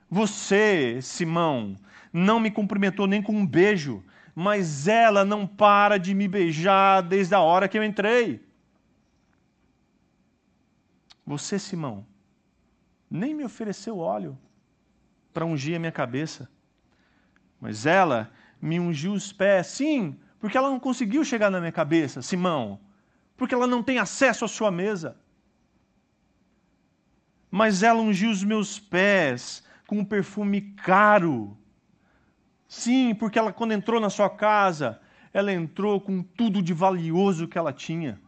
[0.09, 1.75] Você, Simão,
[2.11, 7.35] não me cumprimentou nem com um beijo, mas ela não para de me beijar desde
[7.35, 8.43] a hora que eu entrei.
[11.25, 12.05] Você, Simão,
[13.09, 14.37] nem me ofereceu óleo
[15.33, 16.49] para ungir a minha cabeça,
[17.59, 18.31] mas ela
[18.61, 22.79] me ungiu os pés, sim, porque ela não conseguiu chegar na minha cabeça, Simão,
[23.37, 25.17] porque ela não tem acesso à sua mesa
[27.51, 31.57] mas ela ungiu os meus pés com um perfume caro.
[32.65, 35.01] Sim, porque ela, quando entrou na sua casa,
[35.33, 38.19] ela entrou com tudo de valioso que ela tinha.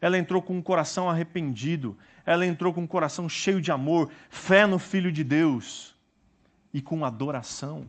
[0.00, 4.66] Ela entrou com um coração arrependido, ela entrou com um coração cheio de amor, fé
[4.66, 5.94] no Filho de Deus
[6.72, 7.86] e com adoração.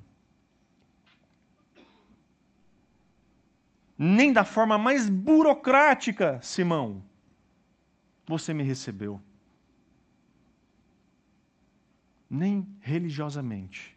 [3.98, 7.02] Nem da forma mais burocrática, Simão,
[8.26, 9.22] você me recebeu.
[12.30, 13.96] Nem religiosamente,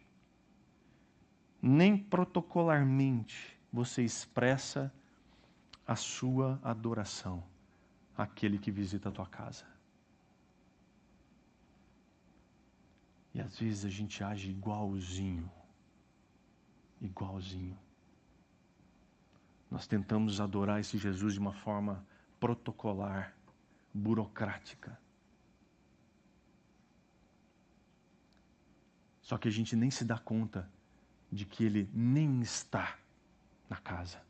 [1.61, 4.93] nem protocolarmente você expressa
[5.87, 7.43] a sua adoração
[8.17, 9.65] àquele que visita a tua casa.
[13.33, 15.51] E às vezes a gente age igualzinho.
[17.01, 17.77] Igualzinho.
[19.69, 22.05] Nós tentamos adorar esse Jesus de uma forma
[22.39, 23.35] protocolar,
[23.93, 24.97] burocrática.
[29.21, 30.71] Só que a gente nem se dá conta
[31.31, 32.97] de que ele nem está
[33.67, 34.24] na casa.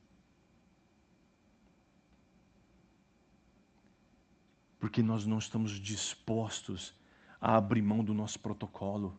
[4.79, 6.93] Porque nós não estamos dispostos
[7.39, 9.17] a abrir mão do nosso protocolo.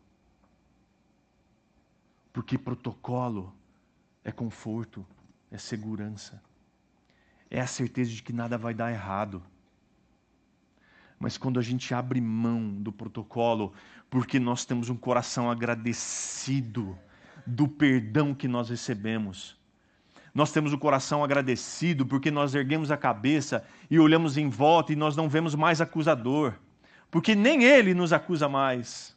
[2.33, 3.55] Porque protocolo
[4.23, 5.07] é conforto,
[5.51, 6.43] é segurança,
[7.51, 9.43] é a certeza de que nada vai dar errado.
[11.19, 13.73] Mas quando a gente abre mão do protocolo,
[14.11, 16.99] porque nós temos um coração agradecido
[17.47, 19.56] do perdão que nós recebemos,
[20.37, 24.97] nós temos o coração agradecido porque nós erguemos a cabeça e olhamos em volta e
[24.97, 26.53] nós não vemos mais acusador,
[27.11, 29.17] porque nem ele nos acusa mais.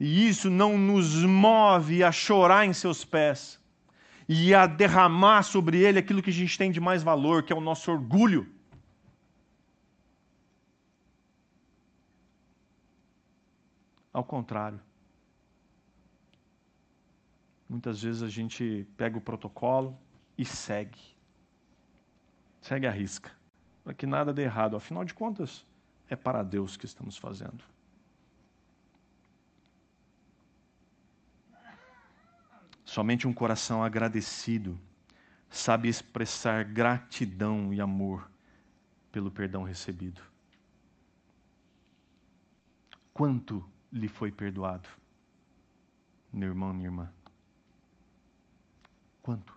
[0.00, 3.60] E isso não nos move a chorar em seus pés
[4.28, 7.56] e a derramar sobre ele aquilo que a gente tem de mais valor, que é
[7.56, 8.52] o nosso orgulho.
[14.12, 14.87] Ao contrário.
[17.68, 19.98] Muitas vezes a gente pega o protocolo
[20.36, 21.00] e segue.
[22.60, 23.30] Segue a risca.
[23.84, 24.76] Para que nada dê errado.
[24.76, 25.66] Afinal de contas,
[26.08, 27.62] é para Deus que estamos fazendo.
[32.84, 34.80] Somente um coração agradecido
[35.50, 38.30] sabe expressar gratidão e amor
[39.12, 40.22] pelo perdão recebido.
[43.12, 44.88] Quanto lhe foi perdoado?
[46.32, 47.12] Meu irmão, minha irmã.
[49.28, 49.52] Quanto?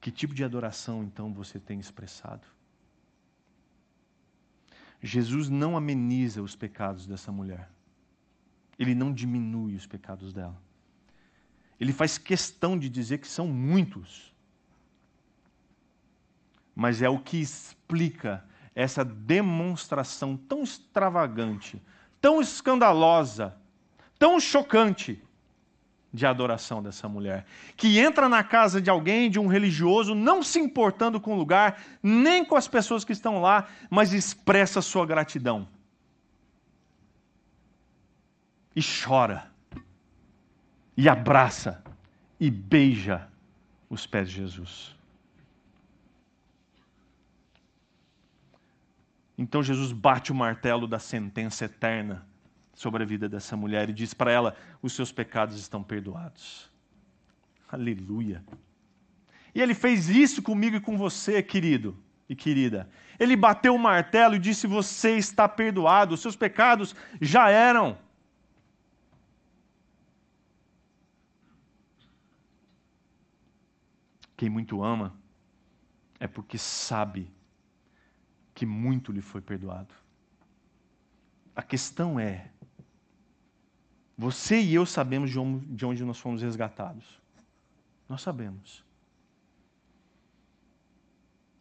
[0.00, 2.46] Que tipo de adoração então você tem expressado?
[5.02, 7.68] Jesus não ameniza os pecados dessa mulher.
[8.78, 10.62] Ele não diminui os pecados dela.
[11.80, 14.32] Ele faz questão de dizer que são muitos.
[16.72, 18.44] Mas é o que explica
[18.76, 21.82] essa demonstração tão extravagante,
[22.20, 23.56] tão escandalosa,
[24.20, 25.20] tão chocante
[26.18, 27.46] de adoração dessa mulher,
[27.76, 31.80] que entra na casa de alguém, de um religioso, não se importando com o lugar,
[32.02, 35.68] nem com as pessoas que estão lá, mas expressa sua gratidão.
[38.74, 39.50] E chora
[40.96, 41.82] e abraça
[42.38, 43.28] e beija
[43.88, 44.96] os pés de Jesus.
[49.36, 52.26] Então Jesus bate o martelo da sentença eterna
[52.78, 56.70] sobre a vida dessa mulher e diz para ela: os seus pecados estão perdoados.
[57.68, 58.44] Aleluia.
[59.52, 61.98] E ele fez isso comigo e com você, querido
[62.28, 62.88] e querida.
[63.18, 67.98] Ele bateu o martelo e disse: Você está perdoado, os seus pecados já eram.
[74.36, 75.18] Quem muito ama
[76.20, 77.28] é porque sabe
[78.54, 79.92] que muito lhe foi perdoado.
[81.56, 82.52] A questão é:
[84.18, 87.18] você e eu sabemos de onde nós fomos resgatados.
[88.08, 88.84] Nós sabemos.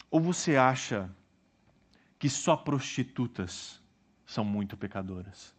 [0.09, 1.09] Ou você acha
[2.17, 3.79] que só prostitutas
[4.25, 5.55] são muito pecadoras?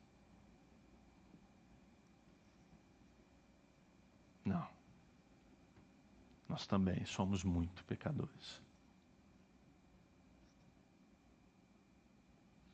[4.44, 4.78] Não
[6.48, 8.60] nós também somos muito pecadores.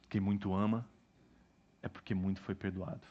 [0.09, 0.89] Quem muito ama
[1.83, 3.07] é porque muito foi perdoado.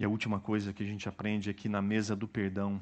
[0.00, 2.80] E a última coisa que a gente aprende aqui na mesa do perdão,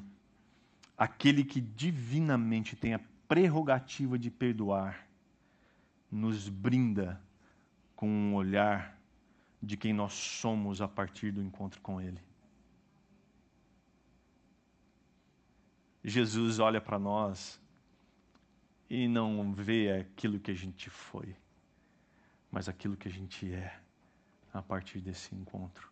[0.97, 5.05] aquele que divinamente tem a prerrogativa de perdoar,
[6.09, 7.21] nos brinda
[7.93, 8.97] com um olhar
[9.61, 12.21] de quem nós somos a partir do encontro com Ele.
[16.01, 17.61] Jesus olha para nós
[18.89, 21.35] e não vê aquilo que a gente foi,
[22.49, 23.77] mas aquilo que a gente é
[24.53, 25.88] a partir desse encontro.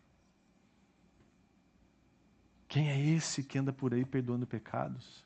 [2.68, 5.24] Quem é esse que anda por aí perdoando pecados?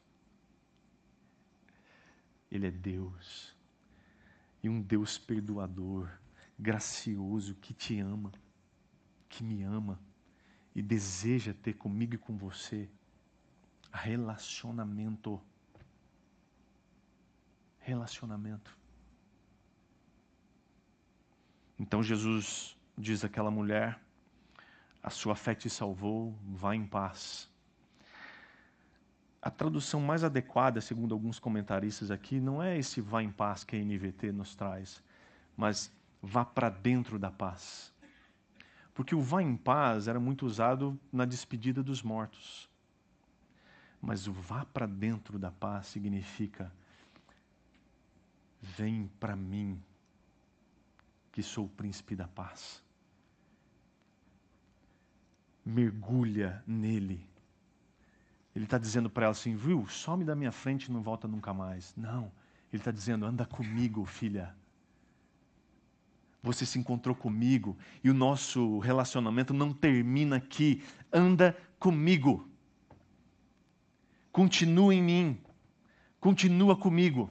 [2.50, 3.56] Ele é Deus.
[4.62, 6.08] E um Deus perdoador,
[6.56, 8.30] gracioso, que te ama,
[9.28, 9.98] que me ama
[10.72, 12.88] e deseja ter comigo e com você
[13.92, 15.40] relacionamento.
[17.80, 18.78] Relacionamento.
[21.76, 24.00] Então Jesus diz àquela mulher:
[25.02, 27.50] A sua fé te salvou, vá em paz.
[29.40, 33.74] A tradução mais adequada, segundo alguns comentaristas aqui, não é esse vá em paz que
[33.74, 35.02] a NVT nos traz,
[35.56, 35.92] mas
[36.22, 37.92] vá para dentro da paz.
[38.94, 42.70] Porque o vá em paz era muito usado na despedida dos mortos.
[44.00, 46.70] Mas o vá para dentro da paz significa:
[48.60, 49.82] vem para mim,
[51.32, 52.82] que sou o príncipe da paz.
[55.64, 57.26] Mergulha nele.
[58.54, 61.54] Ele está dizendo para ela assim: viu, some da minha frente e não volta nunca
[61.54, 61.94] mais.
[61.96, 62.30] Não.
[62.72, 64.54] Ele está dizendo: anda comigo, filha.
[66.42, 70.82] Você se encontrou comigo e o nosso relacionamento não termina aqui.
[71.12, 72.48] Anda comigo.
[74.32, 75.38] Continua em mim.
[76.18, 77.30] Continua comigo.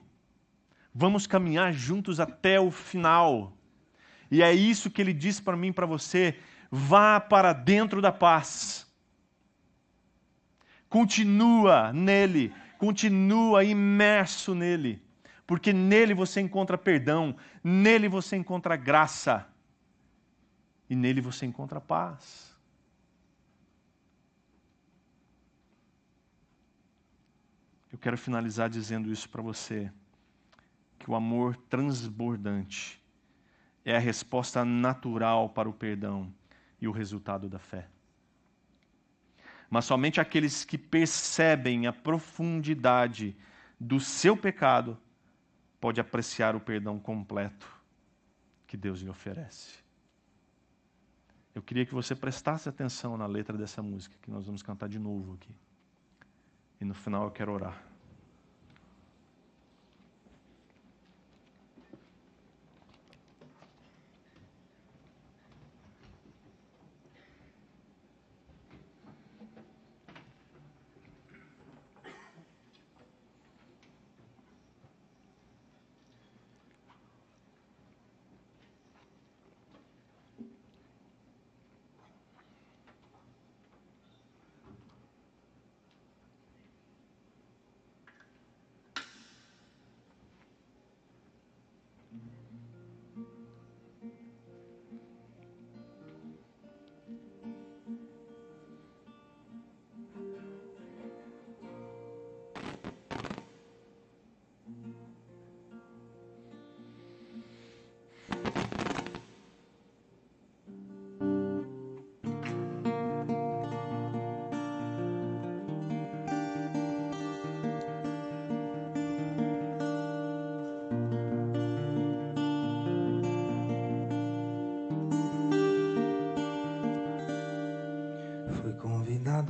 [0.93, 3.53] Vamos caminhar juntos até o final.
[4.29, 6.37] E é isso que ele diz para mim para você.
[6.71, 8.87] Vá para dentro da paz.
[10.87, 12.55] Continua nele.
[12.77, 15.03] Continua imerso nele.
[15.45, 17.35] Porque nele você encontra perdão.
[17.61, 19.45] Nele você encontra graça.
[20.89, 22.53] e nele você encontra paz.
[27.89, 29.91] Eu quero finalizar dizendo isso para você:
[30.99, 33.01] que o amor transbordante
[33.85, 36.33] é a resposta natural para o perdão
[36.81, 37.87] e o resultado da fé.
[39.69, 43.37] Mas somente aqueles que percebem a profundidade
[43.79, 44.97] do seu pecado
[45.79, 47.67] pode apreciar o perdão completo
[48.67, 49.79] que Deus lhe oferece.
[51.53, 54.99] Eu queria que você prestasse atenção na letra dessa música que nós vamos cantar de
[54.99, 55.53] novo aqui.
[56.79, 57.90] E no final eu quero orar.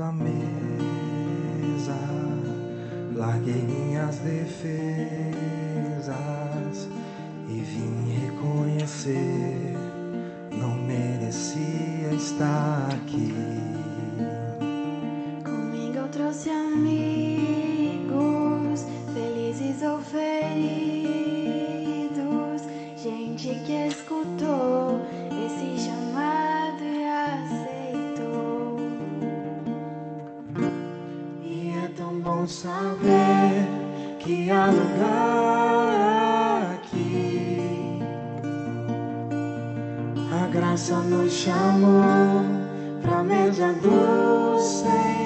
[0.01, 1.95] À mesa,
[3.15, 4.69] larguei minhas defesas
[7.47, 9.77] e vim reconhecer.
[10.51, 12.70] Não merecia estar
[34.23, 35.95] que há lugar
[36.75, 37.99] aqui.
[40.31, 42.43] A graça nos chamou
[43.01, 45.20] pra mesa do Senhor.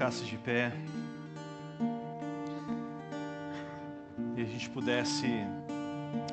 [0.00, 0.72] Ficasse de pé
[4.34, 5.26] e a gente pudesse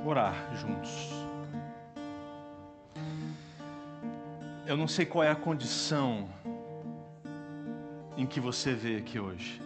[0.05, 1.09] orar juntos.
[4.65, 6.29] Eu não sei qual é a condição
[8.15, 9.61] em que você vê aqui hoje.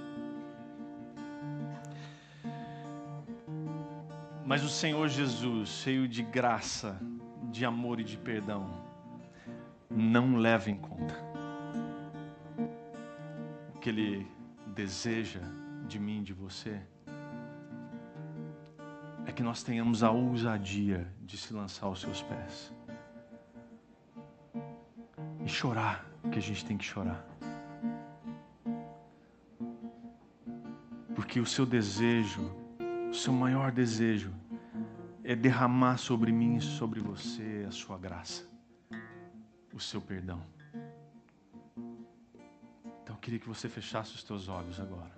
[4.44, 7.00] Mas o Senhor Jesus, cheio de graça,
[7.52, 8.68] de amor e de perdão,
[9.92, 11.31] não leva em conta
[13.82, 14.28] que Ele
[14.68, 15.42] deseja
[15.88, 16.80] de mim, de você,
[19.26, 22.72] é que nós tenhamos a ousadia de se lançar aos seus pés
[25.44, 27.26] e chorar o que a gente tem que chorar.
[31.16, 32.42] Porque o seu desejo,
[33.10, 34.32] o seu maior desejo,
[35.24, 38.48] é derramar sobre mim e sobre você a sua graça,
[39.74, 40.42] o seu perdão.
[43.22, 45.12] Queria que você fechasse os teus olhos agora.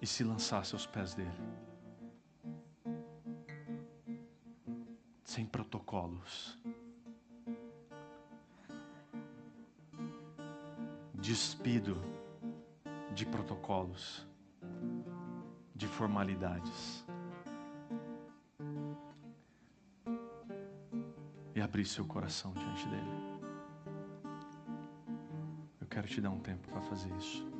[0.00, 1.30] E se lançasse aos pés dele.
[5.24, 6.56] Sem protocolos.
[11.14, 12.00] Despido
[13.12, 14.24] de protocolos
[15.74, 17.04] de formalidades.
[21.56, 23.35] E abrir seu coração diante dele.
[25.96, 27.55] Quero te dar um tempo para fazer isso.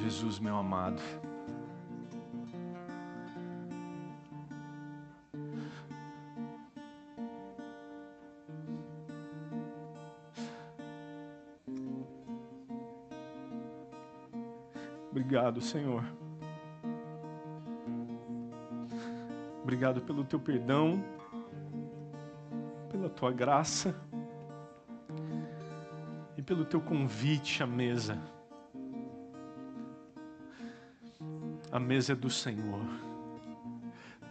[0.00, 1.02] Jesus, meu amado.
[15.10, 16.02] Obrigado, Senhor.
[19.62, 21.04] Obrigado pelo teu perdão,
[22.90, 23.94] pela tua graça
[26.38, 28.39] e pelo teu convite à mesa.
[31.72, 32.82] A mesa é do Senhor.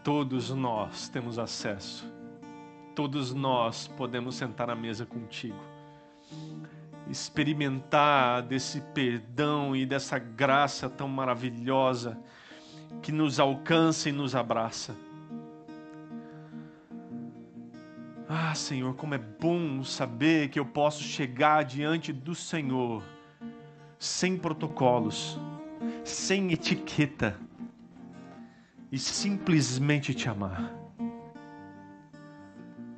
[0.03, 2.11] Todos nós temos acesso.
[2.93, 5.59] Todos nós podemos sentar à mesa contigo.
[7.09, 12.17] Experimentar desse perdão e dessa graça tão maravilhosa
[13.01, 14.93] que nos alcança e nos abraça.
[18.27, 23.01] Ah, Senhor, como é bom saber que eu posso chegar diante do Senhor
[23.97, 25.39] sem protocolos
[26.03, 27.39] sem etiqueta
[28.91, 30.73] e simplesmente te amar.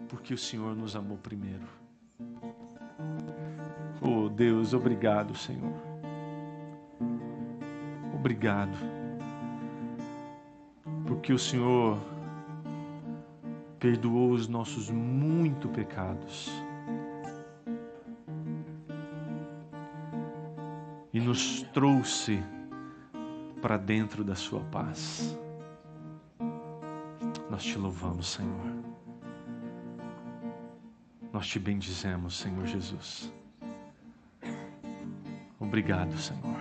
[0.08, 1.68] Porque o Senhor nos amou primeiro.
[4.02, 5.74] Oh Deus, obrigado, Senhor.
[8.14, 8.78] Obrigado.
[11.08, 11.98] Porque o Senhor
[13.80, 16.52] perdoou os nossos muito pecados.
[21.14, 22.42] E nos trouxe
[23.62, 25.38] para dentro da sua paz.
[27.50, 28.72] Nós te louvamos, Senhor.
[31.32, 33.32] Nós te bendizemos, Senhor Jesus.
[35.60, 36.60] Obrigado, Senhor.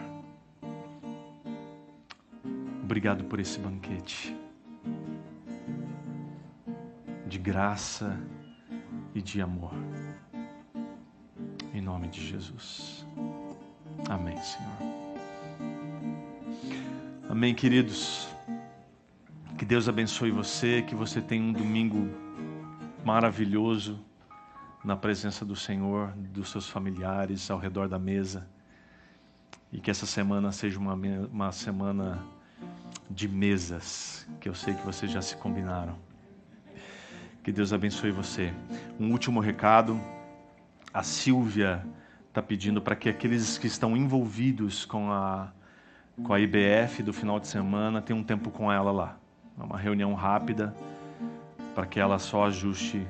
[2.82, 4.36] Obrigado por esse banquete
[7.26, 8.18] de graça
[9.14, 9.72] e de amor.
[11.72, 13.07] Em nome de Jesus.
[14.09, 15.10] Amém, Senhor.
[17.31, 18.26] Amém, queridos.
[19.57, 22.11] Que Deus abençoe você, que você tenha um domingo
[23.05, 24.05] maravilhoso
[24.85, 28.49] na presença do Senhor, dos seus familiares ao redor da mesa.
[29.72, 32.20] E que essa semana seja uma, uma semana
[33.09, 35.97] de mesas, que eu sei que vocês já se combinaram.
[37.45, 38.53] Que Deus abençoe você.
[38.99, 40.01] Um último recado:
[40.93, 41.87] a Silvia
[42.26, 45.53] está pedindo para que aqueles que estão envolvidos com a
[46.25, 49.16] com a IBF do final de semana, tem um tempo com ela lá.
[49.59, 50.75] É uma reunião rápida
[51.75, 53.07] para que ela só ajuste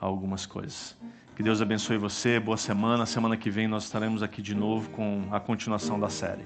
[0.00, 0.96] algumas coisas.
[1.36, 3.06] Que Deus abençoe você, boa semana.
[3.06, 6.44] Semana que vem nós estaremos aqui de novo com a continuação da série.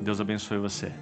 [0.00, 0.92] Deus abençoe você.